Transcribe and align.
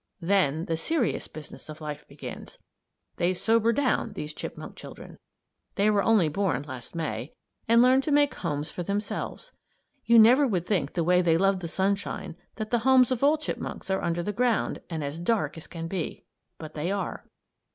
Then 0.21 0.65
the 0.65 0.77
serious 0.77 1.27
business 1.27 1.69
of 1.69 1.79
life 1.79 2.07
begins. 2.07 2.57
They 3.17 3.35
sober 3.35 3.71
down, 3.71 4.13
these 4.13 4.33
chipmunk 4.33 4.75
children 4.75 5.19
they 5.75 5.91
were 5.91 6.01
only 6.01 6.27
born 6.27 6.63
last 6.63 6.95
May 6.95 7.33
and 7.67 7.83
learn 7.83 8.01
to 8.01 8.11
make 8.11 8.33
homes 8.33 8.71
for 8.71 8.81
themselves. 8.81 9.51
You 10.03 10.17
never 10.17 10.47
would 10.47 10.65
think 10.65 10.93
the 10.93 11.03
way 11.03 11.21
they 11.21 11.37
love 11.37 11.59
the 11.59 11.67
sunshine 11.67 12.35
that 12.55 12.71
the 12.71 12.79
homes 12.79 13.11
of 13.11 13.23
all 13.23 13.37
the 13.37 13.43
chipmunks 13.43 13.91
are 13.91 14.01
under 14.01 14.23
the 14.23 14.33
ground, 14.33 14.81
and 14.89 15.03
as 15.03 15.19
dark 15.19 15.55
as 15.55 15.67
can 15.67 15.87
be. 15.87 16.23
But 16.57 16.73
they 16.73 16.91
are. 16.91 17.27